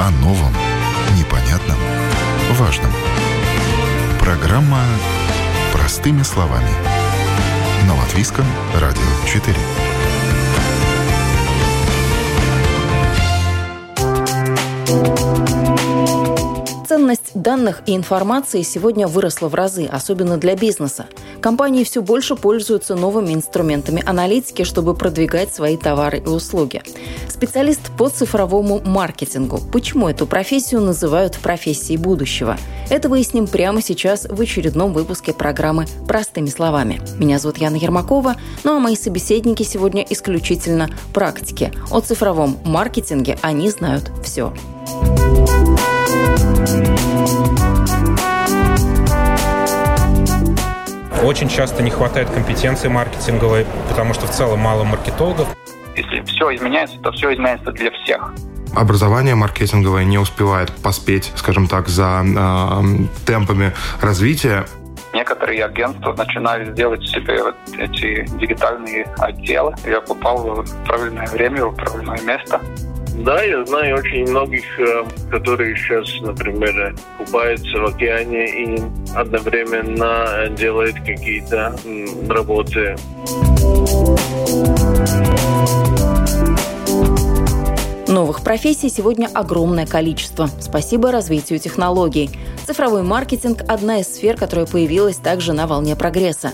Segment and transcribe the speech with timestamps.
[0.00, 0.52] о новом,
[1.18, 1.76] непонятном,
[2.52, 2.90] важном.
[4.18, 4.82] Программа
[5.74, 6.70] «Простыми словами»
[7.86, 9.54] на Латвийском радио 4.
[16.88, 21.08] Ценность данных и информации сегодня выросла в разы, особенно для бизнеса.
[21.40, 26.82] Компании все больше пользуются новыми инструментами аналитики, чтобы продвигать свои товары и услуги.
[27.28, 29.58] Специалист по цифровому маркетингу.
[29.72, 32.58] Почему эту профессию называют профессией будущего?
[32.90, 37.00] Это выясним прямо сейчас в очередном выпуске программы «Простыми словами».
[37.18, 41.72] Меня зовут Яна Ермакова, ну а мои собеседники сегодня исключительно практики.
[41.90, 44.52] О цифровом маркетинге они знают все.
[51.22, 55.48] Очень часто не хватает компетенции маркетинговой, потому что в целом мало маркетологов.
[55.94, 58.32] Если все изменяется, то все изменяется для всех
[58.74, 62.82] образование маркетинговое не успевает поспеть, скажем так, за э,
[63.26, 64.64] темпами развития.
[65.12, 69.74] Некоторые агентства начинают делать себе вот эти дигитальные отделы.
[69.84, 72.60] Я попал в правильное время, в правильное место.
[73.20, 78.82] Да, я знаю очень многих, э, которые сейчас, например, купаются в океане и
[79.14, 81.76] одновременно делают какие-то
[82.30, 82.96] работы.
[88.20, 90.50] Новых профессий сегодня огромное количество.
[90.60, 92.28] Спасибо развитию технологий.
[92.66, 96.50] Цифровой маркетинг– одна из сфер, которая появилась также на волне прогресса.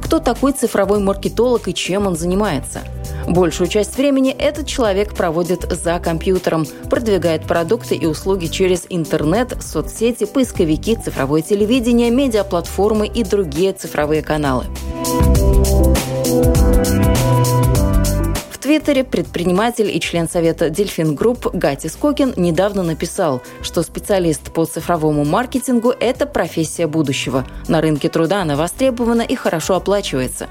[0.00, 2.82] Кто такой цифровой маркетолог и чем он занимается–
[3.26, 10.24] Большую часть времени этот человек проводит за компьютером, продвигает продукты и услуги через интернет, соцсети,
[10.24, 14.64] поисковики, цифровое телевидение, медиаплатформы и другие цифровые каналы.
[18.58, 25.24] В Твиттере предприниматель и член совета DelfinGroup Гатис Кокин недавно написал, что специалист по цифровому
[25.24, 27.46] маркетингу– это профессия будущего.
[27.68, 30.48] На рынке труда она востребована и хорошо оплачивается.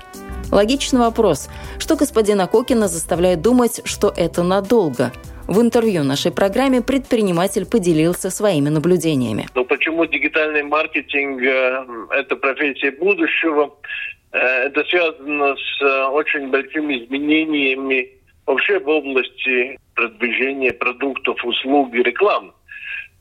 [0.53, 1.49] Логичный вопрос.
[1.79, 5.11] Что господина Кокина заставляет думать, что это надолго?
[5.47, 9.47] В интервью нашей программе предприниматель поделился своими наблюдениями.
[9.53, 13.73] Но почему дигитальный маркетинг э,– это профессия будущего?
[14.31, 18.09] Э, это связано с э, очень большими изменениями
[18.45, 22.53] вообще в области продвижения продуктов, услуг и рекламы.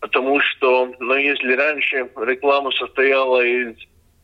[0.01, 3.77] Потому что, ну, если раньше реклама состояла из,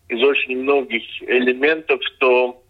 [0.09, 2.63] из очень многих элементов, то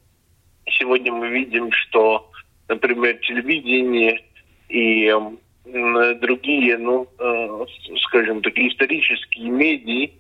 [0.79, 2.31] Сегодня мы видим, что,
[2.69, 4.23] например, телевидение
[4.69, 7.65] и э, другие, ну, э,
[8.07, 10.13] скажем так, исторические медии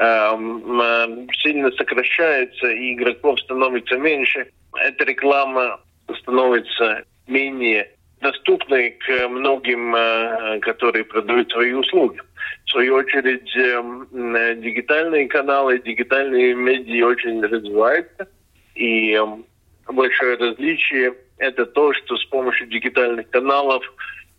[0.00, 4.50] сильно сокращаются, и игроков становится меньше.
[4.74, 5.78] Эта реклама
[6.20, 7.90] становится менее
[8.20, 12.20] доступной к многим, э, которые продают свои услуги.
[12.66, 18.28] В свою очередь, э, дигитальные каналы, дигитальные медиа очень развиваются.
[18.74, 19.44] И эм,
[19.86, 23.82] большое различие– это то, что с помощью дигитальных каналов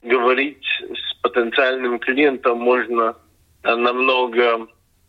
[0.04, 3.16] говорить с потенциальным клиентом можно
[3.64, 4.68] намного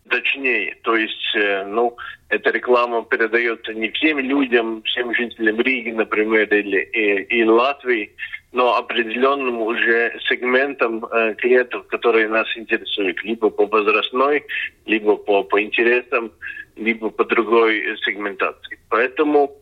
[0.09, 0.75] точнее.
[0.83, 1.95] То есть, э, ну,
[2.29, 8.11] эта реклама передается не всем людям, всем жителям Риги, например, или и, и Латвии,
[8.51, 14.43] но определенным уже сегментам э, клиентов, которые нас интересуют, либо по возрастной,
[14.85, 16.31] либо по, по интересам,
[16.75, 18.79] либо по другой сегментации.
[18.89, 19.55] Поэтому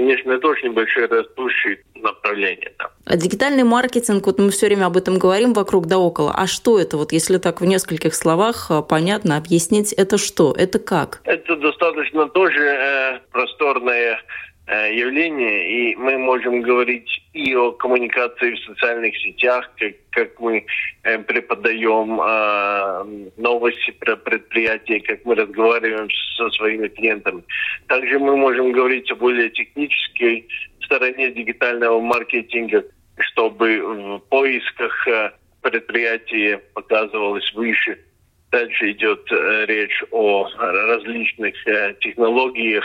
[0.00, 2.72] конечно, это очень большое растущее направление.
[2.78, 2.90] Да.
[3.04, 6.32] А дигитальный маркетинг, вот мы все время об этом говорим вокруг да около.
[6.34, 6.96] А что это?
[6.96, 10.54] Вот если так в нескольких словах э, понятно объяснить, это что?
[10.56, 11.20] Это как?
[11.24, 18.64] Это достаточно тоже э, просторное Э, явление, и мы можем говорить и о коммуникации в
[18.64, 20.64] социальных сетях, как, как мы
[21.02, 27.42] э, преподаем э, новости про предприятия, как мы разговариваем со своими клиентами.
[27.88, 30.46] Также мы можем говорить о более технической
[30.84, 32.84] стороне дигитального маркетинга,
[33.18, 35.30] чтобы в поисках э,
[35.62, 37.98] предприятия показывалось выше.
[38.50, 42.84] Дальше идет э, речь о различных э, технологиях,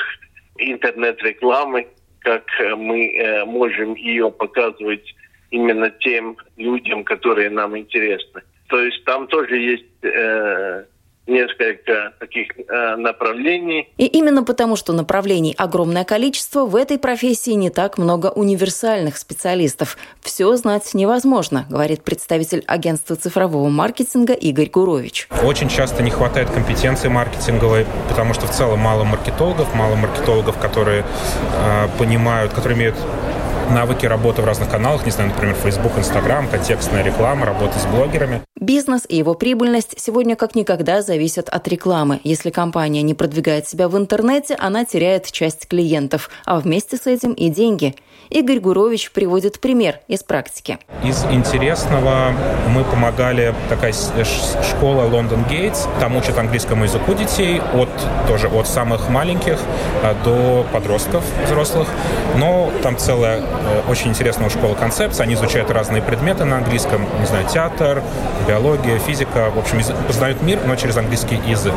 [0.58, 1.88] интернет-рекламы,
[2.20, 5.16] как э, мы э, можем ее показывать
[5.52, 8.42] именно тем людям, которые нам интересны.
[8.68, 10.86] То есть там тоже есть э,
[11.28, 13.90] несколько таких э, направлений.
[13.98, 19.98] И именно потому, что направлений огромное количество, в этой профессии не так много универсальных специалистов.
[20.22, 25.28] Все знать невозможно, говорит представитель агентства цифрового маркетинга Игорь Гурович.
[25.44, 31.04] Очень часто не хватает компетенции маркетинговой, потому что в целом мало маркетологов, мало маркетологов, которые
[31.04, 32.96] э, понимают, которые имеют
[33.72, 38.42] навыки работы в разных каналах, не знаю, например, Facebook, Instagram, контекстная реклама, работа с блогерами.
[38.60, 42.20] Бизнес и его прибыльность сегодня как никогда зависят от рекламы.
[42.24, 47.34] Если компания не продвигает себя в интернете, она теряет часть клиентов, а вместе с этим
[47.34, 47.96] и деньги.
[48.30, 50.80] Игорь Гурович приводит пример из практики.
[51.04, 52.34] Из интересного
[52.70, 55.86] мы помогали такая школа Лондон Гейтс.
[56.00, 57.90] Там учат английскому языку детей от
[58.28, 59.60] тоже от самых маленьких
[60.04, 61.88] а, до подростков взрослых.
[62.38, 63.55] Но там целая э,
[63.88, 65.24] очень интересная школа концепции.
[65.24, 68.02] Они изучают разные предметы на английском, не знаю, театр,
[68.48, 69.50] биология, физика.
[69.50, 71.74] В общем, познают мир, но через английский язык.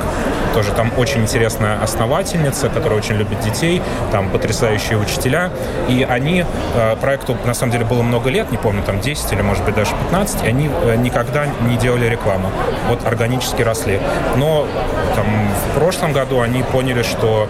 [0.55, 3.83] Тоже там очень интересная основательница, которая очень любит детей,
[4.13, 5.51] там потрясающие учителя.
[5.89, 6.45] И они,
[6.75, 9.75] э, проекту на самом деле было много лет, не помню, там 10 или может быть
[9.75, 12.51] даже 15, и они э, никогда не делали рекламу.
[12.89, 14.01] Вот органически росли.
[14.37, 14.67] Но
[15.15, 15.27] там
[15.71, 17.49] в прошлом году они поняли, что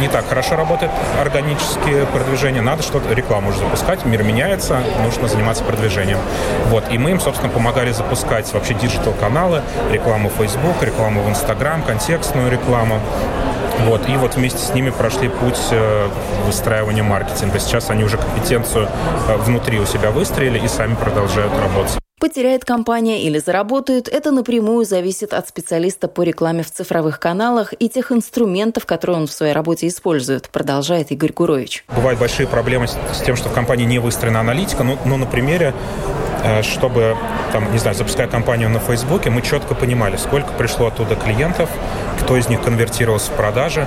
[0.00, 0.90] не так хорошо работает
[1.20, 6.18] органические продвижения, надо что-то, рекламу уже запускать, мир меняется, нужно заниматься продвижением.
[6.66, 11.82] Вот, и мы им, собственно, помогали запускать вообще digital-каналы, рекламу в Facebook, рекламу в Instagram,
[11.82, 13.00] контекстную рекламу.
[13.80, 16.08] Вот, и вот вместе с ними прошли путь э,
[16.44, 17.58] выстраивания маркетинга.
[17.58, 18.88] Сейчас они уже компетенцию
[19.28, 21.99] э, внутри у себя выстроили и сами продолжают работать.
[22.20, 27.88] Потеряет компания или заработает, это напрямую зависит от специалиста по рекламе в цифровых каналах и
[27.88, 31.82] тех инструментов, которые он в своей работе использует, продолжает Игорь Гурович.
[31.88, 35.72] Бывают большие проблемы с тем, что в компании не выстроена аналитика, но, но на примере
[36.62, 37.16] чтобы,
[37.52, 41.68] там, не знаю, запуская компанию на Фейсбуке, мы четко понимали, сколько пришло оттуда клиентов,
[42.20, 43.86] кто из них конвертировался в продажи,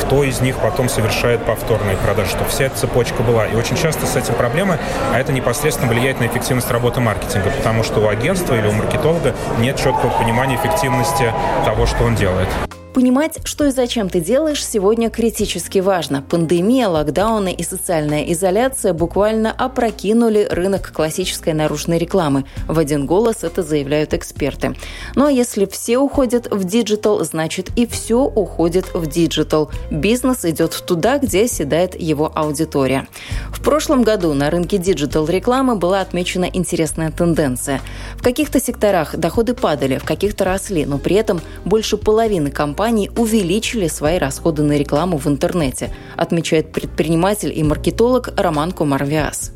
[0.00, 3.46] кто из них потом совершает повторные продажи, чтобы вся эта цепочка была.
[3.46, 4.78] И очень часто с этим проблемы,
[5.12, 9.34] а это непосредственно влияет на эффективность работы маркетинга, потому что у агентства или у маркетолога
[9.58, 11.32] нет четкого понимания эффективности
[11.64, 12.48] того, что он делает.
[12.94, 16.22] Понимать, что и зачем ты делаешь, сегодня критически важно.
[16.28, 22.46] Пандемия, локдауны и социальная изоляция буквально опрокинули рынок классической наружной рекламы.
[22.66, 24.74] В один голос это заявляют эксперты.
[25.14, 29.70] Ну а если все уходят в диджитал, значит и все уходит в диджитал.
[29.92, 33.06] Бизнес идет туда, где оседает его аудитория.
[33.52, 37.80] В прошлом году на рынке диджитал рекламы была отмечена интересная тенденция.
[38.16, 43.10] В каких-то секторах доходы падали, в каких-то росли, но при этом больше половины компаний компаний
[43.14, 49.52] увеличили свои расходы на рекламу в интернете, отмечает предприниматель и маркетолог Роман Кумар Виас.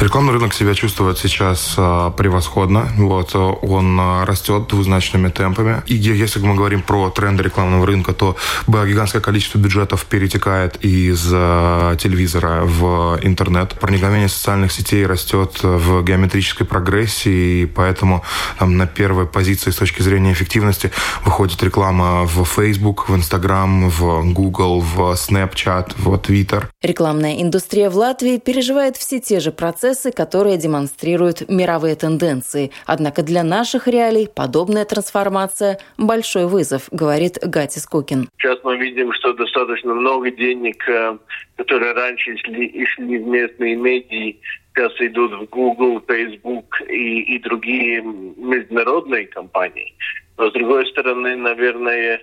[0.00, 2.88] Рекламный рынок себя чувствует сейчас а, превосходно.
[2.96, 5.82] Вот, он а, растет двузначными темпами.
[5.86, 8.36] И если мы говорим про тренды рекламного рынка, то
[8.68, 13.74] гигантское количество бюджетов перетекает из а, телевизора в интернет.
[13.80, 18.22] Проникновение социальных сетей растет в геометрической прогрессии, и поэтому
[18.60, 20.92] там, на первой позиции с точки зрения эффективности
[21.24, 26.66] выходит реклама в Facebook, в Instagram, в Google, в Snapchat, в Twitter.
[26.82, 32.70] Рекламная индустрия в Латвии переживает все те же процессы, процессы, которые демонстрируют мировые тенденции.
[32.86, 38.28] Однако для наших реалий подобная трансформация– большой вызов, говорит Гатис Кукин.
[38.38, 41.16] Сейчас мы видим, что достаточно много денег, э,
[41.56, 44.34] которые раньше шли, шли в местные медиа,
[44.74, 49.94] сейчас идут в Google, Facebook и, и другие международные компании.
[50.36, 52.20] Но с другой стороны, наверное,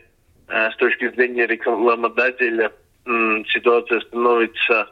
[0.49, 2.71] э, с точки зрения рекламодателя,
[3.53, 4.89] ситуация становится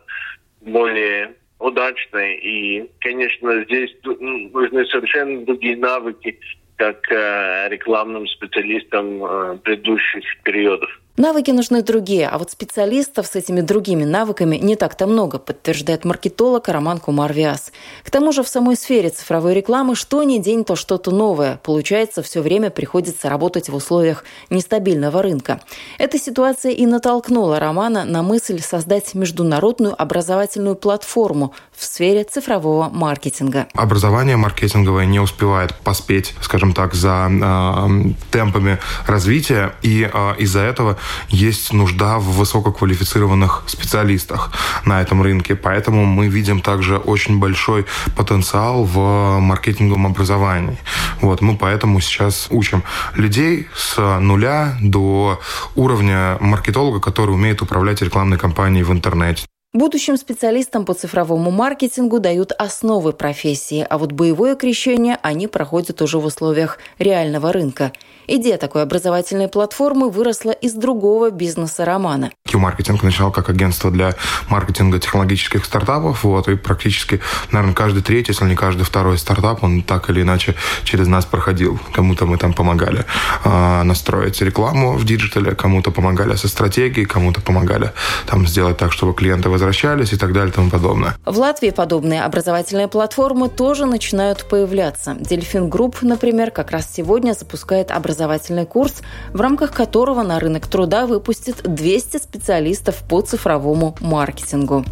[0.62, 2.36] более удачной.
[2.36, 6.38] И, конечно, здесь нужны совершенно другие навыки,
[6.76, 10.90] как э, рекламным специалистам э, предыдущих периодов.
[11.16, 16.68] Навыки нужны другие, а вот специалистов с этими другими навыками не так-то много, подтверждает маркетолог
[16.68, 17.72] Роман Кумарвиас.
[18.04, 21.60] К тому же в самой сфере цифровой рекламы что ни день, то что-то новое.
[21.62, 25.62] Получается, все время приходится работать в условиях нестабильного рынка.
[26.00, 33.68] Эта ситуация и натолкнула Романа на мысль создать международную образовательную платформу в сфере цифрового маркетинга.
[33.76, 37.88] Образование маркетинговое не успевает поспеть, скажем так, за э,
[38.32, 40.98] темпами развития, и э, из-за этого
[41.30, 44.52] есть нужда в высококвалифицированных специалистах
[44.86, 45.56] на этом рынке.
[45.56, 50.78] Поэтому мы видим также очень большой потенциал в маркетинговом образовании.
[51.22, 52.84] Вот, мы поэтому сейчас учим
[53.16, 55.40] людей с нуля до
[55.76, 59.46] уровня маркетолога, который умеет управлять рекламной кампанией в интернете.
[59.76, 66.20] Будущим специалистам по цифровому маркетингу дают основы профессии, а вот боевое крещение они проходят уже
[66.20, 67.92] в условиях реального рынка.
[68.28, 72.32] Идея такой образовательной платформы выросла из другого бизнеса Романа.
[72.50, 74.16] Qmarketing начал как агентство для
[74.50, 77.20] маркетинга технологических стартапов, вот, и практически,
[77.52, 81.80] наверное, каждый третий, если не каждый второй стартап, он так или иначе через нас проходил.
[81.94, 83.06] Кому-то мы там помогали
[83.44, 87.92] э, настроить рекламу в диджитале, кому-то помогали со стратегией, кому-то помогали
[88.26, 91.16] там сделать так, чтобы клиенты возвращались и так далее и тому подобное.
[91.26, 95.16] В Латвии подобные образовательные платформы тоже начинают появляться.
[95.20, 99.02] DelfinGroup, например, как раз сегодня запускает образовательный курс,
[99.34, 104.86] в рамках которого на рынок труда выпустит 200 специалистов по цифровому маркетингу.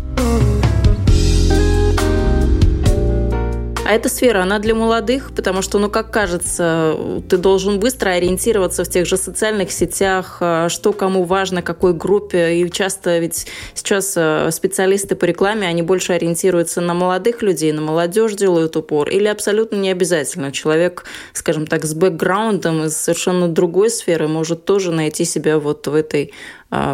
[3.91, 6.95] А эта сфера, она для молодых, потому что, ну, как кажется,
[7.27, 12.55] ты должен быстро ориентироваться в тех же социальных сетях, а, что кому важно, какой группе.
[12.55, 17.81] И часто ведь сейчас а, специалисты по рекламе, они больше ориентируются на молодых людей, на
[17.81, 19.10] молодежь делают упор.
[19.10, 20.53] Или абсолютно не обязательно.
[20.53, 25.93] Человек, скажем так, с бэкграундом из совершенно другой сферы может тоже найти себя вот в
[25.93, 26.31] этой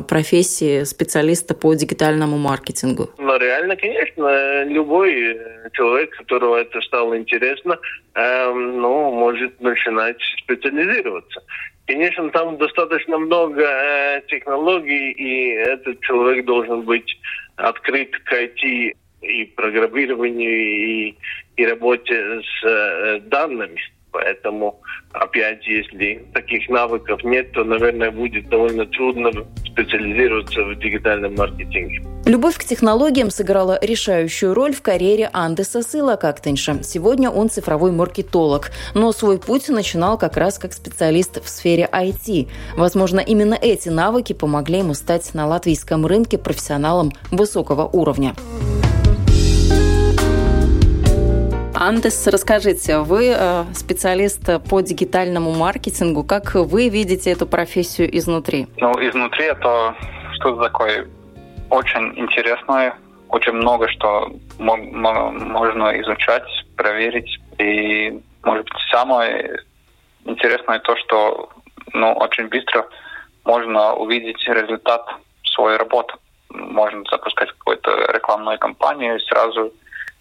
[0.07, 3.09] профессии специалиста по дигитальному маркетингу?
[3.17, 5.39] Ну, реально, конечно, любой
[5.73, 7.77] человек, которого это стало интересно,
[8.15, 11.41] э, ну, может начинать специализироваться.
[11.85, 17.17] Конечно, там достаточно много э, технологий, и этот человек должен быть
[17.55, 21.15] открыт к IT и программированию, и,
[21.55, 23.79] и работе с э, данными.
[24.17, 24.81] Поэтому,
[25.11, 29.29] опять, если таких навыков нет, то, наверное, будет довольно трудно
[29.63, 32.01] специализироваться в дигитальном маркетинге.
[32.25, 36.81] Любовь к технологиям сыграла решающую роль в карьере Андеса Сыла Кактенша.
[36.81, 42.49] Сегодня он цифровой маркетолог, но свой путь начинал как раз как специалист в сфере IT.
[42.75, 48.33] Возможно, именно эти навыки помогли ему стать на латвийском рынке профессионалом высокого уровня.
[51.79, 56.23] Андес, расскажите, вы э, специалист по дигитальному маркетингу.
[56.23, 58.67] Как вы видите эту профессию изнутри?
[58.77, 59.95] Ну, изнутри это
[60.33, 61.07] что-то такое
[61.69, 62.97] очень интересное,
[63.29, 67.39] очень много что можно изучать, проверить.
[67.59, 69.59] И, может быть, самое
[70.25, 71.49] интересное то, что
[71.93, 72.87] ну, очень быстро
[73.45, 75.05] можно увидеть результат
[75.43, 76.15] своей работы.
[76.49, 79.71] Можно запускать какую-то рекламную кампанию и сразу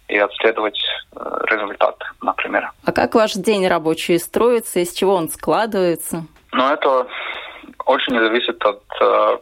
[0.07, 0.79] и отследовать
[1.15, 2.71] э, результат, например.
[2.85, 6.25] А как ваш день рабочий строится, из чего он складывается?
[6.53, 7.07] Ну, это
[7.85, 9.37] очень зависит от э,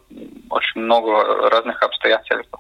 [0.50, 2.56] очень много разных обстоятельств.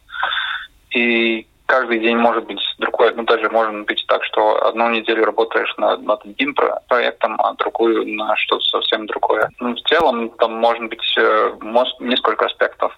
[0.91, 3.13] И каждый день может быть другой.
[3.15, 6.55] Ну, даже может быть так, что одну неделю работаешь над, над одним
[6.87, 9.49] проектом, а другую на что-то совсем другое.
[9.59, 11.57] Ну, в целом там может быть э,
[11.99, 12.97] несколько аспектов.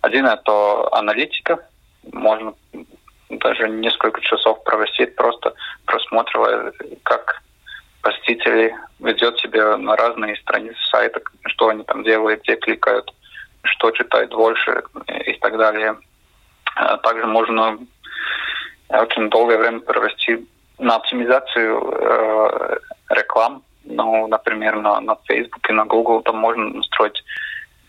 [0.00, 1.58] Один– это аналитика.
[2.12, 2.54] Можно
[3.38, 5.54] даже несколько часов провести, просто
[5.86, 6.72] просматривая,
[7.02, 7.42] как
[8.02, 13.12] посетители ведет себя на разные страницы сайта, что они там делают, где кликают,
[13.62, 14.82] что читают больше
[15.26, 15.96] и так далее.
[16.76, 17.78] А также можно
[18.90, 20.46] очень долгое время провести
[20.78, 22.78] на оптимизацию э,
[23.10, 23.62] реклам.
[23.84, 27.22] Ну, например, на, на Facebook и на Google там можно настроить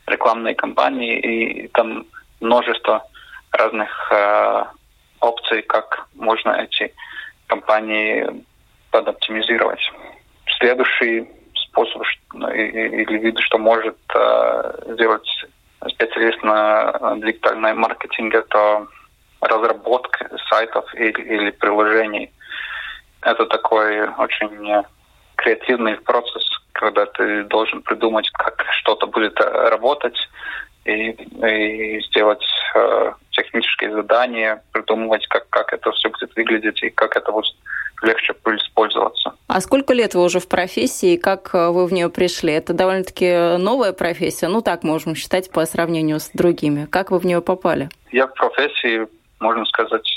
[0.07, 2.05] рекламные кампании, и там
[2.39, 3.05] множество
[3.51, 4.63] разных э,
[5.25, 6.93] опций, как можно эти
[7.47, 8.43] компании
[8.91, 9.81] подоптимизировать.
[10.59, 12.03] Следующий способ
[12.33, 15.27] ну, или вид, что может э, сделать
[15.89, 18.87] специалист на дигитальном маркетинге, это
[19.41, 22.31] разработка сайтов или, приложений.
[23.21, 24.83] Это такой очень
[25.35, 30.17] креативный процесс, когда ты должен придумать, как что-то будет работать,
[30.85, 37.15] и, и сделать э, технические задания, придумывать, как, как это все будет выглядеть и как
[37.15, 37.53] это будет
[38.01, 39.33] легче использоваться.
[39.47, 42.53] А сколько лет вы уже в профессии и как э, вы в нее пришли?
[42.53, 46.85] Это довольно-таки новая профессия, ну так можем считать по сравнению с другими.
[46.85, 47.89] Как вы в нее попали?
[48.11, 49.07] Я в профессии,
[49.39, 50.07] можно сказать,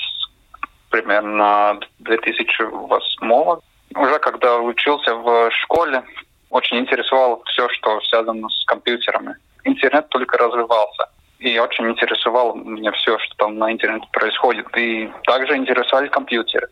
[0.91, 3.61] примерно 2008
[3.97, 6.03] Уже когда учился в школе,
[6.51, 11.09] очень интересовало все, что связано с компьютерами интернет только развивался.
[11.39, 14.67] И очень интересовало меня все, что там на интернете происходит.
[14.77, 16.69] И также интересовали компьютеры.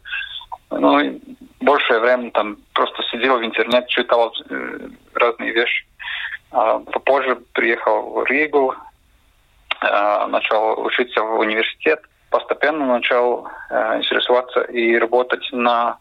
[0.71, 1.21] Ну, и
[1.61, 4.79] большее время там просто сидел в интернете, читал э,
[5.15, 5.87] разные вещи.
[6.51, 8.75] А попозже приехал в Ригу,
[9.83, 12.01] э, начал учиться в университет.
[12.31, 15.99] Постепенно начал э, интересоваться и работать на,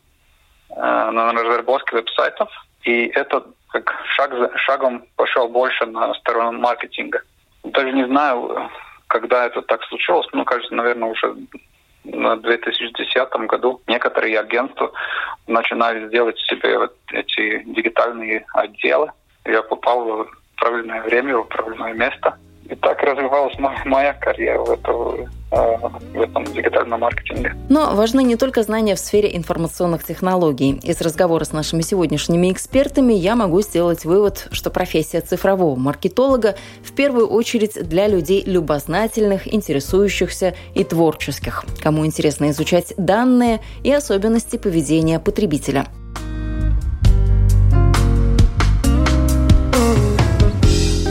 [0.70, 2.50] э, на разработке веб-сайтов.
[2.84, 7.22] И это как шаг за шагом пошел больше на сторону маркетинга.
[7.66, 8.70] Даже не знаю,
[9.08, 11.36] когда это так случилось, ну, кажется, наверное, уже
[12.04, 14.92] в 2010 году некоторые агентства
[15.48, 19.12] начинали делать себе вот эти дигитальные отделы.
[19.46, 22.38] Я попал в правильное время, в правильное место.
[22.70, 23.54] И так развивалась
[23.86, 25.78] моя карьера в, эту, э,
[26.14, 27.54] в этом дигитальном маркетинге.
[27.70, 30.80] Но важны не только знания в сфере информационных технологий.
[30.84, 36.94] Из разговора с нашими сегодняшними экспертами я могу сделать вывод, что профессия цифрового маркетолога в
[36.94, 45.20] первую очередь для людей любознательных, интересующихся и творческих, кому интересно изучать данные и особенности поведения
[45.20, 45.86] потребителя–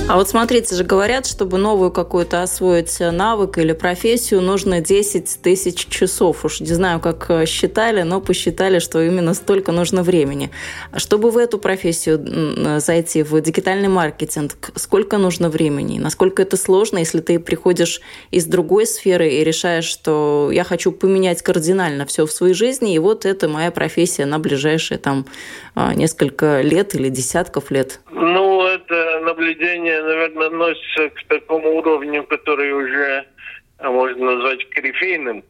[0.06, 5.87] А вот смотрите же, говорят, чтобы новую какую-то освоить навык или профессию, нужно 10 тысяч
[5.88, 6.44] часов.
[6.44, 10.50] Уж не знаю, как э, считали, но посчитали, что именно столько нужно времени.
[10.94, 15.99] Чтобы в эту профессию зайти, в дигитальный маркетинг, сколько нужно времени?
[15.99, 21.40] Насколько это сложно, если ты приходишь из другой сферы и решаешь, что я хочу поменять
[21.40, 25.25] кардинально все в своей жизни, и вот это моя профессия на ближайшие там
[25.75, 28.00] а, несколько лет или десятков лет?
[28.11, 28.53] Ну,
[29.44, 33.24] наблюдение, наверное, относится к такому уровню, который уже
[33.78, 35.44] а, можно назвать корифейным.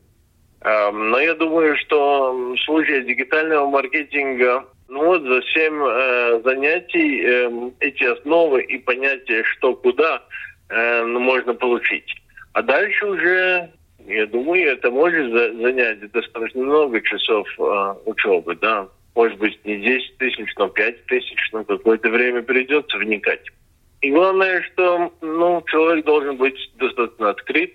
[0.63, 7.71] Но я думаю, что в случае дигитального маркетинга ну вот за семь э, занятий э,
[7.81, 10.23] эти основы и понятия, что куда,
[10.71, 12.11] э, ну, можно получить.
[12.55, 13.71] А дальше уже,
[14.07, 20.19] я думаю, это может занять достаточно много часов э, учебы, да может быть, не 10
[20.19, 23.45] тысяч, но 5 тысяч, но какое-то время придется вникать.
[24.05, 27.73] И главное, что ну, человек должен быть достаточно открыт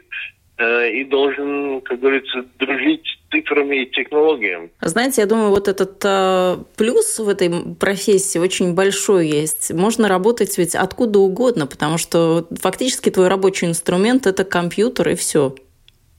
[0.59, 4.69] э, и должен, как говорится, дружить с цифрами и технологиями.
[4.79, 9.73] Знаете, я думаю, вот этот э, плюс в этой профессии очень большой есть.
[9.73, 15.55] Можно работать ведь откуда угодно, потому что фактически твой рабочий инструмент– это компьютер и все.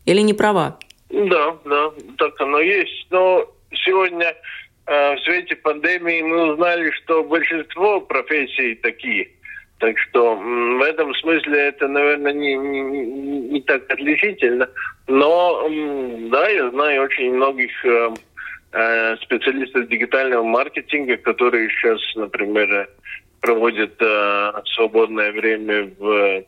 [0.07, 0.81] Или не права?
[1.09, 3.07] Да, да, так оно есть.
[3.11, 3.49] Но
[3.87, 4.35] сегодня
[4.91, 9.31] Э, в свете пандемии мы узнали, что большинство профессий такие.
[9.81, 12.81] Так что в этом смысле это, наверное, не, не,
[13.49, 14.69] не так отличительно.
[15.09, 15.67] Но
[16.31, 18.11] да, я знаю очень многих э,
[18.73, 22.91] э, специалистов дигитального маркетинга, которые сейчас, например,
[23.41, 23.95] проводят
[24.75, 26.45] свободное время в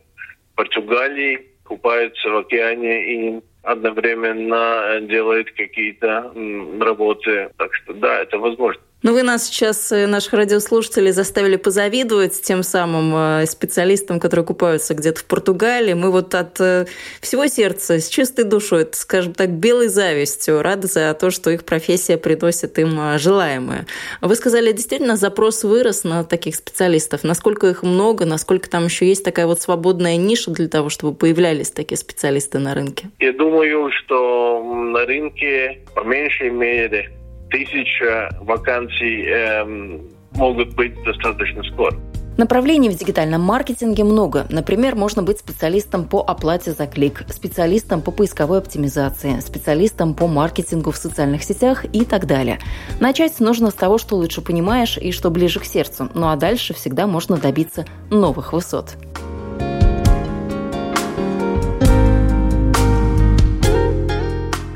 [0.55, 6.33] Португалии, купаются в океане и одновременно делает какие-то
[6.81, 7.49] работы.
[7.57, 8.83] Так что да, это возможно.
[9.05, 13.13] Ну, вы нас сейчас, э, наших радиослушателей, заставили позавидовать тем самым
[13.43, 15.93] э, специалистам, которые купаются где-то в Португалии.
[15.95, 16.87] Мы вот от э,
[17.21, 22.17] всего сердца, с чистой душой, скажем так, белой завистью рады за то, что их профессия
[22.17, 23.87] приносит им желаемое.
[24.21, 27.25] Вы сказали, действительно, запрос вырос на таких специалистов.
[27.25, 31.73] Насколько их много, насколько там еще есть такая вот свободная ниша для того, чтобы появлялись
[31.73, 33.11] такие специалисты на рынке?
[33.19, 37.11] Я думаю, что на рынке по меньшей мере
[37.53, 40.01] тысяча вакансий эм,
[40.35, 41.95] могут быть достаточно скоро.
[42.39, 44.47] Направлений в дигитальном маркетинге много.
[44.49, 50.93] Например, можно быть специалистом по оплате за клик, специалистом по поисковой оптимизации, специалистом по маркетингу
[50.93, 52.59] в социальных сетях и так далее.
[53.01, 56.09] Начать нужно с того, что лучше понимаешь и что ближе к сердцу.
[56.15, 58.97] Ну а дальше всегда можно добиться новых высот.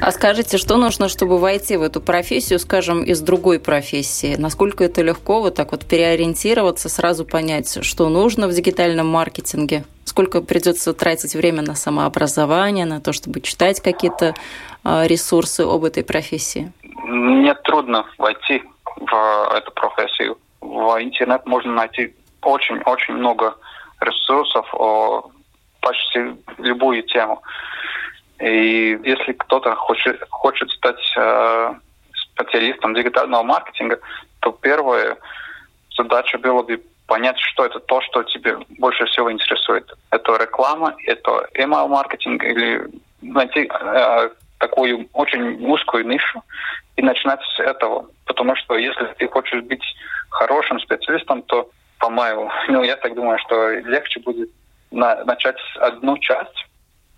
[0.07, 4.37] А скажите, что нужно, чтобы войти в эту профессию, скажем, из другой профессии?
[4.39, 9.83] Насколько это легко вот так вот переориентироваться, сразу понять, что нужно в дигитальном маркетинге?
[10.05, 14.35] Сколько придется тратить время на самообразование, на то, чтобы читать какие-то
[14.85, 16.73] а, ресурсы об этой профессии?
[17.03, 18.63] Мне трудно войти
[19.01, 20.39] в эту профессию.
[20.61, 23.57] В интернет можно найти очень-очень много
[24.01, 25.31] ресурсов о
[25.81, 27.43] почти любую тему.
[28.41, 31.75] И если кто-то хочет, хочет стать э,
[32.33, 33.99] специалистом дигитального маркетинга,
[34.41, 35.17] то первая
[35.97, 39.91] задача была бы понять, что это то, что тебе больше всего интересует.
[40.11, 42.89] Это реклама, это email маркетинг или
[43.23, 46.43] найти э, такую очень узкую нишу
[46.97, 48.07] и начинать с этого.
[48.27, 49.85] Потому что если ты хочешь быть
[50.31, 54.51] хорошим специалистом, то, по-моему, ну, я так думаю, что легче будет
[54.91, 56.67] на, начать одну часть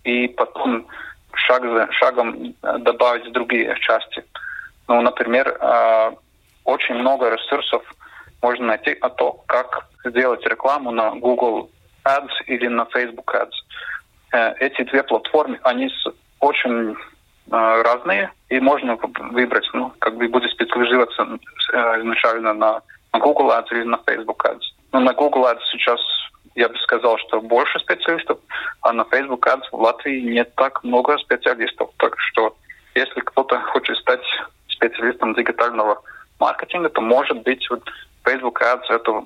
[0.03, 0.87] и потом
[1.33, 4.23] шаг за шагом добавить другие части.
[4.87, 6.11] Ну, например, э,
[6.63, 7.83] очень много ресурсов
[8.41, 11.69] можно найти о том, как сделать рекламу на Google
[12.05, 13.53] Ads или на Facebook Ads.
[14.31, 15.91] Э, эти две платформы, они
[16.39, 16.95] очень э,
[17.51, 18.97] разные, и можно
[19.31, 21.39] выбрать, ну, как бы будет специализироваться
[21.99, 22.81] изначально на,
[23.13, 24.61] на Google Ads или на Facebook Ads.
[24.91, 25.99] Но на Google Ads сейчас
[26.59, 28.37] я бы сказал, что больше специалистов,
[28.81, 31.89] а на Facebook Ads в Латвии не так много специалистов.
[31.97, 32.55] Так что
[32.95, 34.25] если кто-то хочет стать
[34.67, 36.01] специалистом дигитального
[36.39, 37.81] маркетинга, то может быть вот
[38.25, 39.23] Facebook Ads это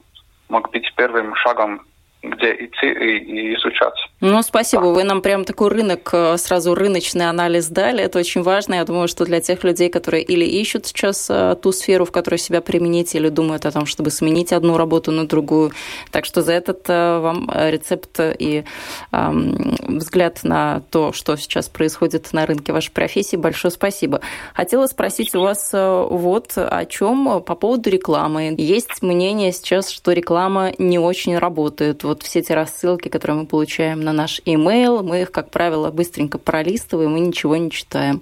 [0.49, 1.81] мог быть первым шагом
[2.23, 3.93] где идти и, и изучать.
[4.21, 4.85] Ну, спасибо.
[4.85, 8.01] Вы нам прям такой рынок, э, сразу рыночный анализ дали.
[8.01, 8.75] Это очень важно.
[8.75, 12.37] Я думаю, что для тех людей, которые или ищут сейчас э, ту сферу, в которой
[12.37, 15.71] себя применить, или думают о том, чтобы сменить одну работу на другую.
[16.11, 18.63] Так что за этот э, вам рецепт и
[19.11, 24.21] эм, взгляд на то, что сейчас происходит на рынке вашей профессии, большое спасибо.
[24.53, 28.55] Хотела спросить у вас вот о чем по поводу рекламы.
[28.57, 32.03] Есть мнение сейчас, что реклама не очень работает.
[32.03, 36.37] Вот все эти рассылки, которые мы получаем на наш имейл, мы их, как правило, быстренько
[36.37, 38.21] пролистываем и ничего не читаем.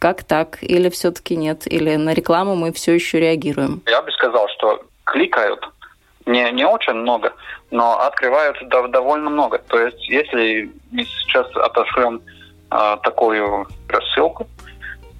[0.00, 0.58] Как так?
[0.62, 1.70] Или все-таки нет?
[1.70, 3.82] Или на рекламу мы все еще реагируем?
[3.86, 5.60] Я бы сказал, что кликают
[6.28, 7.32] не, не очень много,
[7.70, 9.58] но открывают довольно много.
[9.58, 12.20] То есть, если мы сейчас отошлем
[12.70, 14.46] э, такую рассылку,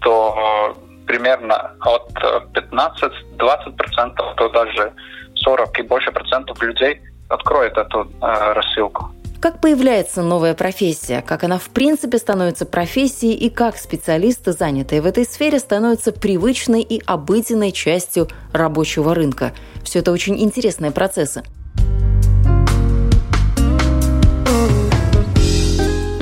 [0.00, 2.12] то э, примерно от
[2.52, 4.92] 15-20%, то даже
[5.34, 9.10] 40 и больше процентов людей откроет эту э, рассылку.
[9.40, 15.06] Как появляется новая профессия, как она в принципе становится профессией и как специалисты, занятые в
[15.06, 19.52] этой сфере, становятся привычной и обыденной частью рабочего рынка.
[19.84, 21.44] Все это очень интересные процессы.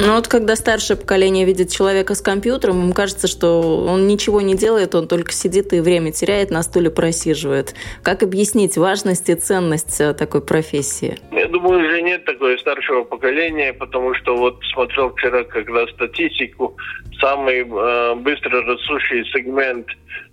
[0.06, 4.54] Но вот когда старшее поколение видит человека с компьютером, им кажется, что он ничего не
[4.54, 7.74] делает, он только сидит и время теряет, на стуле просиживает.
[8.04, 11.18] Как объяснить важность и ценность э, такой профессии?
[11.32, 16.76] Я думаю, уже нет такого старшего поколения, потому что вот смотрел вчера когда статистику,
[17.20, 19.88] самый э, быстро растущий сегмент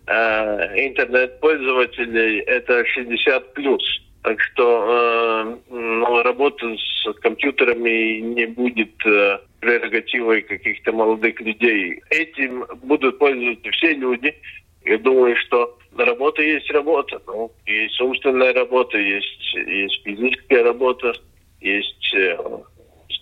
[0.05, 3.81] э, интернет-пользователей это 60 плюс.
[4.21, 12.01] Так что э, ну, работа с компьютерами не будет э, прерогативой каких-то молодых людей.
[12.09, 14.35] Этим будут пользоваться все люди.
[14.83, 17.21] Я думаю, что работа есть работа.
[17.27, 21.13] Ну, есть умственная работа, есть, есть физическая работа,
[21.61, 22.37] есть э,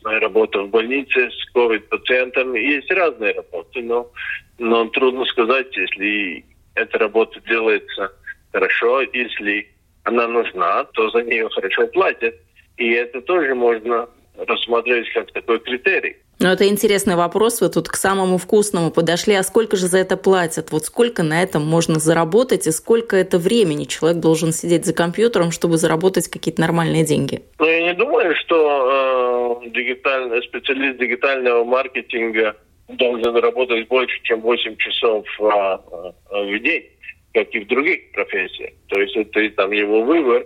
[0.03, 2.59] работа в больнице с COVID-пациентами.
[2.59, 4.09] Есть разные работы, но,
[4.57, 8.11] но трудно сказать, если эта работа делается
[8.51, 9.67] хорошо, если
[10.05, 12.33] она нужна, то за нее хорошо платят.
[12.77, 16.17] И это тоже можно рассмотреть как такой критерий.
[16.39, 17.61] Ну, это интересный вопрос.
[17.61, 19.35] Вы тут к самому вкусному подошли.
[19.35, 20.71] А сколько же за это платят?
[20.71, 25.51] Вот сколько на этом можно заработать и сколько это времени человек должен сидеть за компьютером,
[25.51, 27.43] чтобы заработать какие-то нормальные деньги?
[27.59, 32.55] Ну, я не думаю, что э, дигитальный, специалист дигитального маркетинга
[32.87, 36.85] должен работать больше, чем 8 часов э, э, в день
[37.33, 38.71] как и в других профессиях.
[38.87, 40.45] То есть это там его выбор.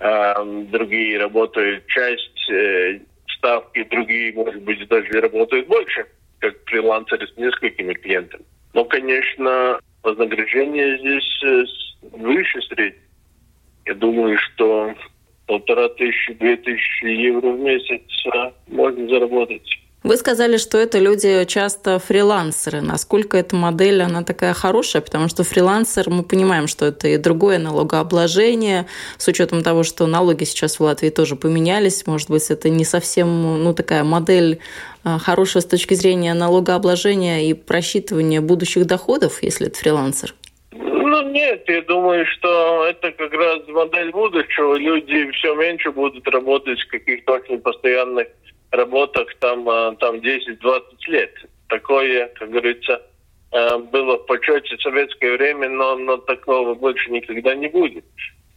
[0.00, 3.00] А другие работают часть э,
[3.38, 6.06] ставки, другие, может быть, даже работают больше,
[6.40, 8.44] как фрилансеры с несколькими клиентами.
[8.74, 11.64] Но, конечно, вознаграждение здесь э,
[12.16, 13.02] выше среднего.
[13.86, 14.94] Я думаю, что
[15.46, 19.66] полтора тысячи, две тысячи евро в месяц э, можно заработать.
[20.04, 22.80] Вы сказали, что это люди часто фрилансеры.
[22.80, 25.02] Насколько эта модель, она такая хорошая?
[25.02, 30.44] Потому что фрилансер, мы понимаем, что это и другое налогообложение, с учетом того, что налоги
[30.44, 32.06] сейчас в Латвии тоже поменялись.
[32.06, 34.60] Может быть, это не совсем ну, такая модель
[35.02, 40.32] а, хорошая с точки зрения налогообложения и просчитывания будущих доходов, если это фрилансер?
[40.70, 44.76] Ну, нет, я думаю, что это как раз модель будущего.
[44.76, 48.28] Люди все меньше будут работать в каких-то очень постоянных
[48.70, 51.34] работах там, э, там 10-20 лет.
[51.68, 53.02] Такое, как говорится,
[53.52, 58.04] э, было в почете в советское время, но, но такого больше никогда не будет.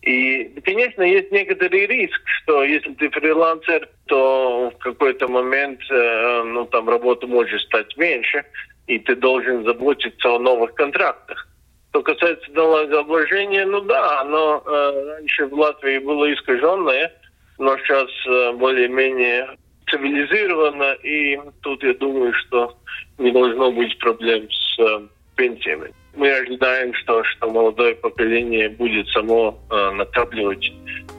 [0.02, 6.66] И, конечно, есть некоторый риск, что если ты фрилансер, то в какой-то момент э, ну,
[6.66, 8.44] там работа может стать меньше,
[8.88, 11.48] и ты должен заботиться о новых контрактах.
[11.90, 17.14] Что касается налогообложения, ну да, оно э, раньше в Латвии было искаженное,
[17.60, 19.56] но сейчас э, более-менее
[19.92, 22.76] цивилизировано, и тут я думаю, что
[23.18, 25.92] не должно быть проблем с э, пенсиями.
[26.16, 30.72] Мы ожидаем, что, что молодое поколение будет само э, накапливать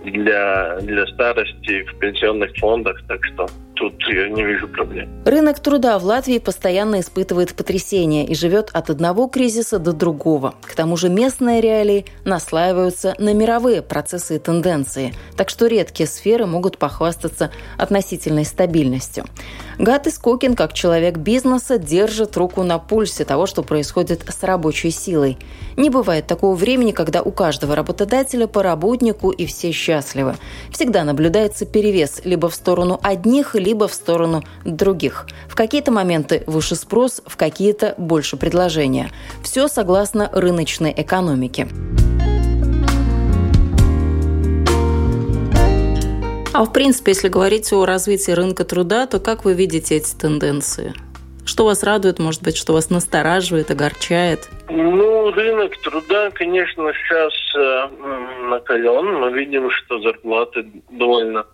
[0.04, 3.46] для, для старости в пенсионных фондах, так что
[3.82, 5.08] тут я не вижу проблем.
[5.24, 10.54] Рынок труда в Латвии постоянно испытывает потрясения и живет от одного кризиса до другого.
[10.62, 16.46] К тому же местные реалии наслаиваются на мировые процессы и тенденции, так что редкие сферы
[16.46, 19.24] могут похвастаться относительной стабильностью.
[19.78, 25.38] Гат Искокин, как человек бизнеса, держит руку на пульсе того, что происходит с рабочей силой.
[25.76, 30.36] Не бывает такого времени, когда у каждого работодателя по работнику и все счастливы.
[30.70, 35.26] Всегда наблюдается перевес либо в сторону одних, либо в сторону других.
[35.48, 39.10] В какие-то моменты выше спрос, в какие-то больше предложения.
[39.42, 41.68] Все согласно рыночной экономике.
[46.54, 50.92] А в принципе, если говорить о развитии рынка труда, то как вы видите эти тенденции?
[51.44, 54.48] Что вас радует, может быть, что вас настораживает, огорчает?
[54.68, 57.88] Ну, рынок труда, конечно, сейчас э,
[58.48, 59.20] накален.
[59.20, 61.46] Мы видим, что зарплаты довольно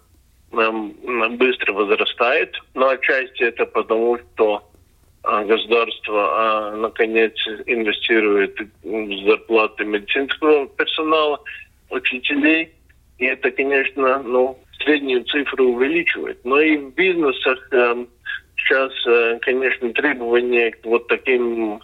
[0.50, 2.56] быстро возрастают.
[2.74, 4.62] Но отчасти это потому, что
[5.24, 7.34] э, государство э, наконец
[7.66, 11.40] инвестирует в зарплаты медицинского персонала,
[11.90, 12.72] учителей.
[13.18, 16.38] И это, конечно, ну, среднюю цифру увеличивает.
[16.44, 18.06] Но и в бизнесах э,
[18.56, 21.80] сейчас, э, конечно, требования к вот таким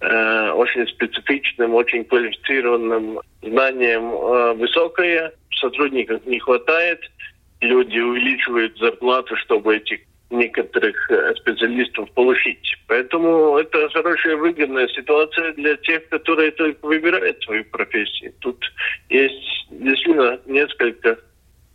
[0.00, 5.32] э, очень специфичным, очень квалифицированным знаниям э, высокое.
[5.52, 7.00] Сотрудников не хватает.
[7.60, 12.76] Люди увеличивают зарплаты, чтобы этих некоторых э, специалистов получить.
[12.86, 18.32] Поэтому это хорошая выгодная ситуация для тех, которые только выбирают свою профессию.
[18.38, 18.64] Тут
[19.08, 21.18] есть действительно несколько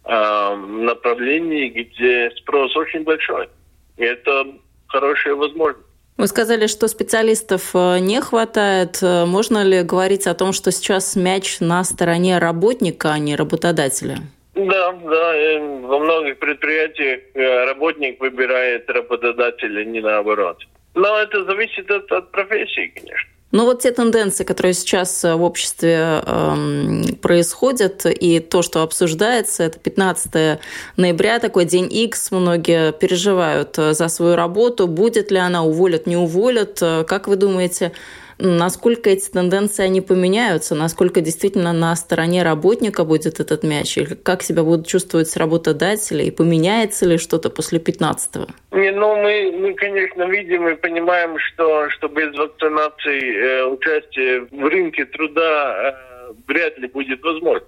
[0.06, 3.50] э, направлений, где спрос очень большой.
[3.98, 4.48] И это
[4.88, 5.86] хорошая возможность.
[6.18, 9.00] Вы сказали, что специалистов э, не хватает.
[9.02, 14.20] Э, можно ли говорить о том, что сейчас мяч на стороне работника, а не работодателя?
[14.56, 15.36] Да, да.
[15.36, 17.22] Э, во многих предприятиях
[17.68, 20.58] работник выбирает работодателя, не наоборот.
[20.96, 23.36] Но это зависит от, от профессии, конечно.
[23.56, 29.64] Но вот те тенденции, которые сейчас э, в обществе э, происходят, и то, что обсуждается,
[29.64, 30.60] это 15
[30.98, 36.18] ноября, такой день X, многие переживают э, за свою работу, будет ли она, уволят, не
[36.18, 36.80] уволят.
[36.82, 37.94] Э, как вы думаете,
[38.38, 44.44] насколько эти тенденции они поменяются, насколько действительно на стороне работника будет этот мяч, или как
[44.44, 48.48] себя будут чувствовать работодатели, и поменяется ли что-то после 15-го?
[48.78, 54.68] Не, ну, мы, мы, конечно, видим и понимаем, что, что без вакцинации э, участие в
[54.68, 55.94] рынке труда
[56.30, 57.66] э, вряд ли будет возможно.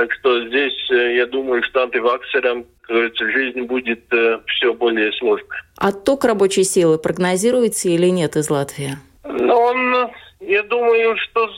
[0.00, 5.12] Так что здесь, э, я думаю, что антиваксерам, как говорится, жизнь будет э, все более
[5.12, 5.58] сложной.
[5.76, 8.96] Отток рабочей силы прогнозируете или нет из Латвии?
[9.24, 11.50] Но он, я думаю, что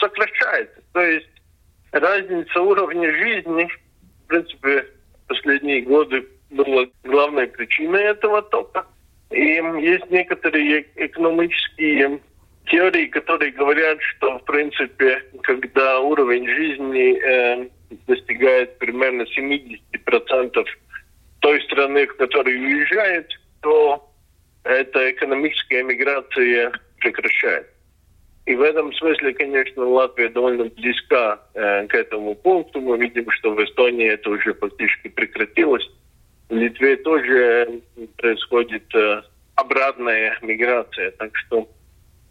[0.00, 0.80] сокращается.
[0.92, 1.28] То есть
[1.92, 3.68] разница уровня жизни,
[4.24, 4.86] в принципе,
[5.28, 8.86] последние годы была главной причиной этого тока.
[9.30, 12.20] И есть некоторые экономические
[12.66, 17.68] теории, которые говорят, что, в принципе, когда уровень жизни э,
[18.06, 20.64] достигает примерно 70%
[21.40, 23.30] той страны, в которой уезжает,
[23.62, 24.08] то
[24.66, 27.68] эта экономическая миграция прекращает.
[28.46, 32.80] И в этом смысле, конечно, Латвия довольно близка э, к этому пункту.
[32.80, 35.88] Мы видим, что в Эстонии это уже фактически прекратилось.
[36.48, 37.80] В Литве тоже
[38.18, 39.22] происходит э,
[39.56, 41.10] обратная миграция.
[41.12, 41.68] Так что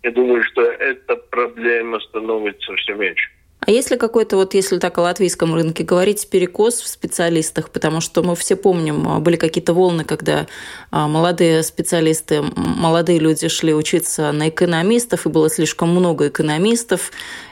[0.04, 3.30] я думаю, что эта проблема становится все меньше.
[3.68, 8.22] А если какой-то, вот если так о латвийском рынке говорить, перекос в специалистах, потому что
[8.22, 10.46] мы все помним, а, были какие-то волны, когда
[10.92, 17.12] а, молодые специалисты, молодые люди шли учиться на экономистов, и было слишком много экономистов.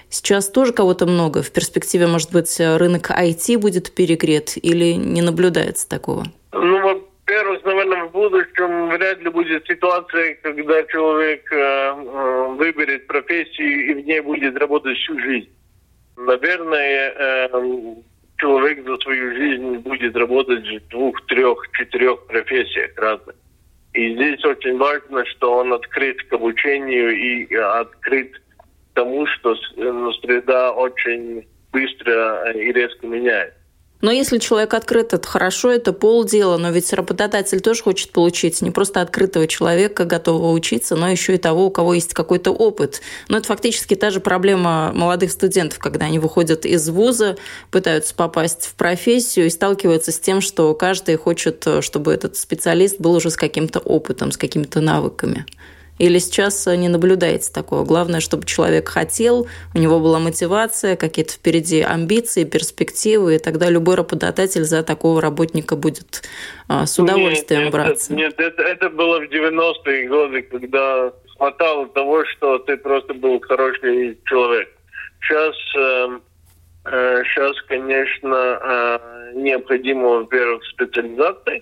[0.10, 1.42] Сейчас тоже кого-то много.
[1.42, 6.26] В перспективе, может быть, рынок IT будет перегрет или не наблюдается такого?
[6.52, 13.90] Ну, во-первых, наверное, в будущем вряд ли будет ситуация, когда человек э, э выберет профессию
[13.90, 15.50] и в ней будет работать всю жизнь.
[16.18, 18.04] Наверное, эм,
[18.38, 23.36] человек за свою жизнь будет работать в двух, трех, четырех профессиях разных.
[23.94, 30.12] И здесь очень важно, что он открыт к обучению и открыт к тому, что э,
[30.22, 33.63] среда очень быстро и резко меняется.
[34.04, 38.70] Но если человек открыт, это хорошо, это полдела, но ведь работодатель тоже хочет получить не
[38.70, 43.02] просто открытого человека, готового учиться, но еще и того, у кого есть какой-то опыт.
[43.30, 47.38] Но это фактически та же проблема молодых студентов, когда они выходят из вуза,
[47.72, 53.14] пытаются попасть в профессию и сталкиваются с тем, что каждый хочет, чтобы этот специалист был
[53.14, 55.46] уже с каким-то опытом, с какими-то навыками.
[56.00, 57.86] Или сейчас не наблюдается такого?
[57.86, 63.96] Главное, чтобы человек хотел, у него была мотивация, какие-то впереди амбиции, перспективы, и тогда любой
[63.96, 66.24] работодатель за такого работника будет
[66.68, 68.14] а, с удовольствием нет, браться.
[68.14, 74.18] Нет, это, это было в 90-е годы, когда хватало того, что ты просто был хороший
[74.26, 74.70] человек.
[75.22, 76.20] Сейчас, э,
[76.86, 81.62] э, сейчас конечно, э, необходимо, во-первых, специализация,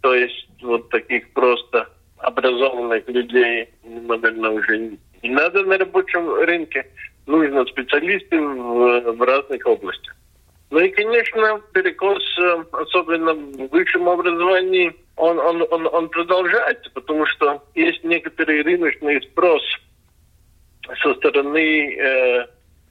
[0.00, 6.86] то есть вот таких просто образованных людей, наверное, уже не надо на рабочем рынке.
[7.26, 10.14] Нужно специалисты в, в разных областях.
[10.70, 17.24] Ну и, конечно, перекос, э, особенно в высшем образовании, он, он, он, он продолжается, потому
[17.26, 19.62] что есть некоторый рыночный спрос
[21.02, 22.46] со стороны э,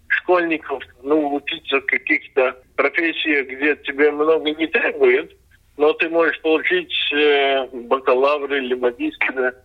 [0.07, 5.35] школьников ну, учиться в каких-то профессиях, где тебе много не требует,
[5.77, 9.55] но ты можешь получить э, бакалавр или магистр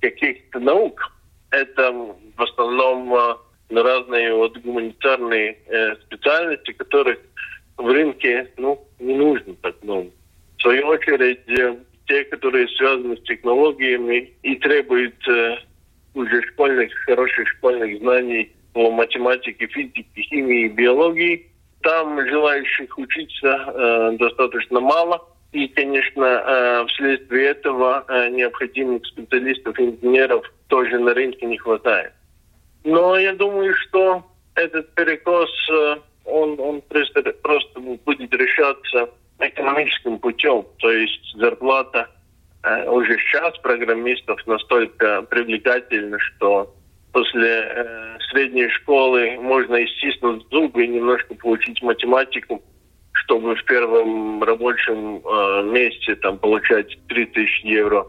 [0.00, 1.12] каких-то наук.
[1.50, 3.36] Это в основном э,
[3.70, 7.18] разные вот гуманитарные э, специальности, которых
[7.76, 10.10] в рынке ну, не нужно так много.
[10.58, 15.56] В свою очередь, э, те, которые связаны с технологиями и требуют э,
[16.14, 21.50] уже школьных, хороших школьных знаний по математике, физике, химии и биологии.
[21.82, 25.22] Там желающих учиться э, достаточно мало.
[25.54, 32.12] И, конечно, э, вследствие этого э, необходимых специалистов, инженеров тоже на рынке не хватает.
[32.82, 34.24] Но я думаю, что
[34.56, 37.22] этот перекос, э, он, он просто,
[38.04, 40.66] будет решаться экономическим путем.
[40.78, 42.08] То есть зарплата
[42.86, 46.74] уже сейчас программистов настолько привлекательна, что
[47.12, 52.62] после средней школы можно истиснуть зубы и немножко получить математику,
[53.24, 58.06] чтобы в первом рабочем э, месте там получать 3000 евро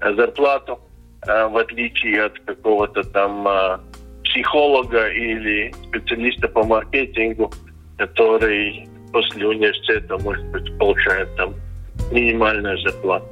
[0.00, 0.80] э, зарплату,
[1.26, 3.78] э, в отличие от какого-то там э,
[4.24, 7.52] психолога или специалиста по маркетингу,
[7.98, 11.54] который после университета, может быть, получает там
[12.10, 13.26] минимальную зарплату.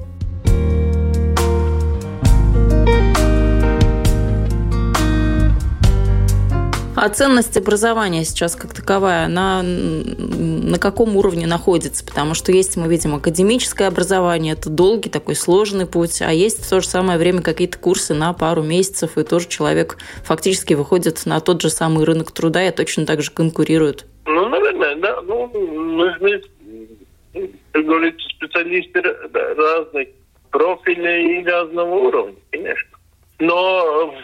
[7.02, 12.04] А ценность образования сейчас как таковая, она на каком уровне находится?
[12.04, 16.68] Потому что есть, мы видим, академическое образование, это долгий такой сложный путь, а есть в
[16.68, 21.40] то же самое время какие-то курсы на пару месяцев, и тоже человек фактически выходит на
[21.40, 24.04] тот же самый рынок труда и точно так же конкурирует.
[24.26, 25.22] Ну, наверное, да.
[25.22, 26.42] Ну, нужны,
[27.72, 30.08] как говорится, специалисты разных
[30.50, 32.98] профилей и разного уровня, конечно.
[33.38, 34.14] Но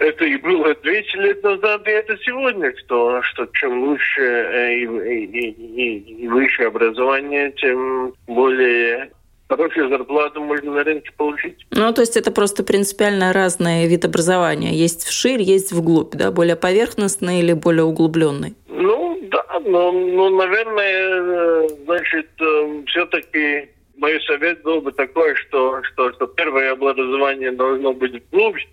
[0.00, 4.84] это и было 200 лет назад, и это сегодня, что, что чем лучше э, и,
[4.84, 9.10] и, и, и выше образование, тем более
[9.48, 11.66] хорошую зарплату можно на рынке получить.
[11.70, 14.72] Ну, то есть это просто принципиально разный вид образования.
[14.72, 16.30] Есть вширь, есть вглубь, да?
[16.30, 18.54] Более поверхностный или более углубленный?
[18.68, 26.10] Ну, да, но, ну, наверное, значит, э, все-таки мой совет был бы такой, что, что,
[26.14, 28.66] что первое образование должно быть глубже,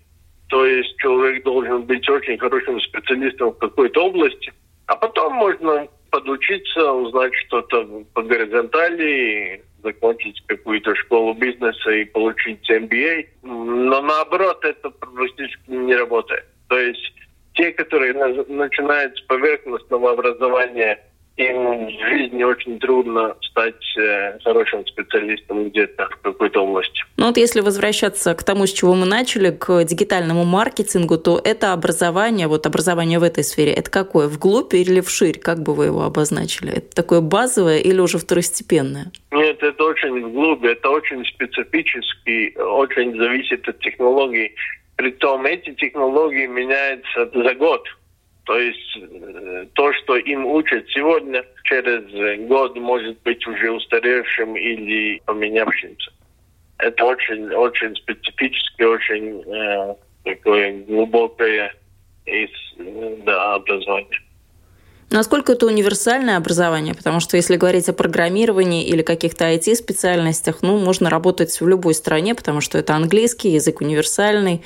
[0.48, 4.54] то есть человек должен быть очень хорошим специалистом в какой-то области.
[4.86, 13.28] А потом можно подучиться, узнать что-то по горизонтали, закончить какую-то школу бизнеса и получить MBA.
[13.44, 16.46] Но наоборот, это практически не работает.
[16.70, 17.14] То есть
[17.54, 21.00] те, которые начинают с поверхностного образования–
[21.38, 27.04] им в жизни очень трудно стать э, хорошим специалистом где-то в какой-то области.
[27.16, 31.74] Ну вот если возвращаться к тому, с чего мы начали, к дигитальному маркетингу, то это
[31.74, 34.28] образование, вот образование в этой сфере, это какое?
[34.28, 35.40] Вглубь или вширь?
[35.40, 36.78] Как бы вы его обозначили?
[36.78, 39.12] Это такое базовое или уже второстепенное?
[39.32, 44.56] Нет, это очень вглубь, это очень специфический, очень зависит от технологий.
[44.96, 47.88] Притом эти технологии меняются за год.
[48.48, 55.22] То есть э, то, что им учат сегодня, через год может быть уже устаревшим или
[55.26, 56.12] поменявшимся.
[56.78, 61.74] Это очень, очень специфическое, очень э, такое глубокое
[62.26, 62.50] из,
[63.26, 64.22] да, образование.
[65.10, 66.94] Насколько это универсальное образование?
[66.94, 72.34] Потому что если говорить о программировании или каких-то IT-специальностях, ну, можно работать в любой стране,
[72.34, 74.64] потому что это английский, язык универсальный,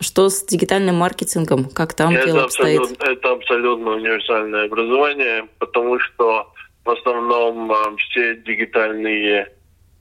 [0.00, 1.66] что с дигитальным маркетингом?
[1.66, 2.80] Как там это дело обстоит?
[3.00, 6.52] Это абсолютно универсальное образование, потому что
[6.84, 9.52] в основном а, все дигитальные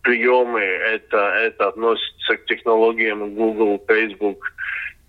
[0.02, 4.54] приемы это, это относится к технологиям Google, Facebook,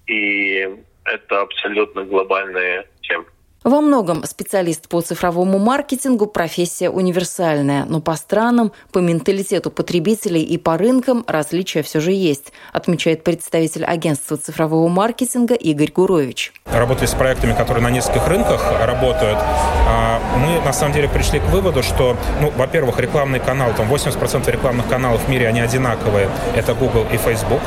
[0.06, 0.68] и
[1.04, 3.24] это абсолютно глобальная тема.
[3.62, 10.56] Во многом специалист по цифровому маркетингу– профессия универсальная, но по странам, по менталитету потребителей и
[10.56, 16.54] по рынкам различия все же есть, отмечает представитель агентства цифрового маркетинга Игорь Гурович.
[16.72, 21.44] Работая с проектами, которые на нескольких рынках работают, а, мы на самом деле пришли к
[21.50, 26.72] выводу, что, ну, во-первых, рекламный канал, там 80% рекламных каналов в мире, они одинаковые, это
[26.72, 27.60] Google и Facebook.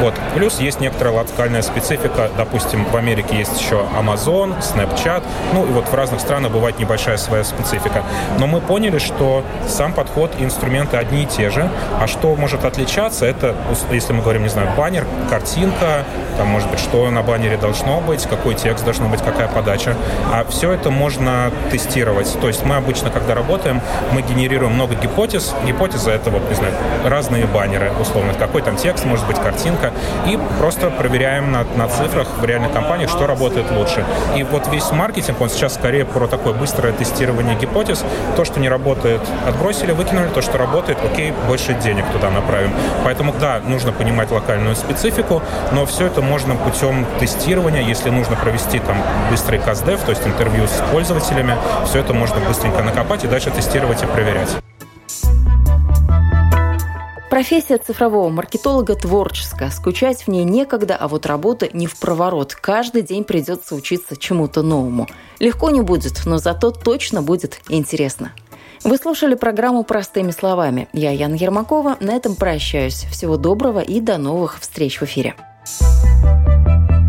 [0.00, 0.12] Вот.
[0.34, 5.88] Плюс есть некоторая локальная специфика, допустим, в Америке есть еще Amazon, Snapchat, ну и вот
[5.88, 8.02] в разных странах бывает небольшая своя специфика.
[8.38, 11.68] Но мы поняли, что сам подход и инструменты одни и те же.
[12.00, 13.54] А что может отличаться, это,
[13.90, 16.04] если мы говорим, не знаю, баннер, картинка,
[16.36, 19.96] там, может быть, что на баннере должно быть, какой текст должно быть, какая подача.
[20.32, 22.38] А все это можно тестировать.
[22.40, 23.80] То есть мы обычно, когда работаем,
[24.12, 25.54] мы генерируем много гипотез.
[25.66, 26.72] Гипотеза— это, вот, не знаю,
[27.04, 28.32] разные баннеры, условно.
[28.34, 29.92] Какой там текст, может быть, картинка.
[30.26, 34.04] И просто проверяем на, на цифрах в реальных компаниях, что работает лучше.
[34.36, 38.04] И вот весь маркетинг маркетинг, он сейчас скорее про такое быстрое тестирование гипотез.
[38.36, 40.28] То, что не работает, отбросили, выкинули.
[40.28, 42.72] То, что работает, окей, больше денег туда направим.
[43.04, 45.42] Поэтому, да, нужно понимать локальную специфику,
[45.72, 48.96] но все это можно путем тестирования, если нужно провести там
[49.30, 54.02] быстрый каздев, то есть интервью с пользователями, все это можно быстренько накопать и дальше тестировать
[54.02, 54.48] и проверять.
[57.30, 59.70] Профессия цифрового маркетолога творческая.
[59.70, 62.54] Скучать в ней некогда, а вот работа не в проворот.
[62.54, 65.06] Каждый день придется учиться чему-то новому.
[65.38, 68.32] Легко не будет, но зато точно будет интересно.
[68.82, 70.88] Вы слушали программу «Простыми словами».
[70.92, 71.98] Я Яна Ермакова.
[72.00, 73.04] На этом прощаюсь.
[73.12, 75.36] Всего доброго и до новых встреч в эфире.
[76.22, 76.99] thank you